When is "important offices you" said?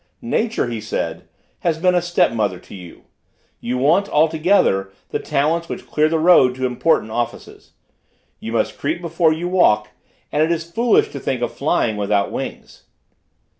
6.65-8.51